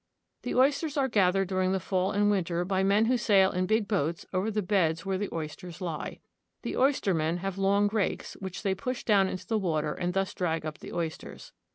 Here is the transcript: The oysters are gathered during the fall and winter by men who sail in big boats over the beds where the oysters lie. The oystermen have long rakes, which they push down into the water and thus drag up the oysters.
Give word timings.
The 0.41 0.55
oysters 0.55 0.97
are 0.97 1.07
gathered 1.07 1.47
during 1.47 1.73
the 1.73 1.79
fall 1.79 2.11
and 2.11 2.31
winter 2.31 2.65
by 2.65 2.81
men 2.81 3.05
who 3.05 3.17
sail 3.19 3.51
in 3.51 3.67
big 3.67 3.87
boats 3.87 4.25
over 4.33 4.49
the 4.49 4.63
beds 4.63 5.05
where 5.05 5.19
the 5.19 5.29
oysters 5.31 5.79
lie. 5.79 6.21
The 6.63 6.75
oystermen 6.75 7.37
have 7.37 7.59
long 7.59 7.87
rakes, 7.89 8.33
which 8.39 8.63
they 8.63 8.73
push 8.73 9.03
down 9.03 9.27
into 9.27 9.45
the 9.45 9.59
water 9.59 9.93
and 9.93 10.15
thus 10.15 10.33
drag 10.33 10.65
up 10.65 10.79
the 10.79 10.91
oysters. 10.91 11.51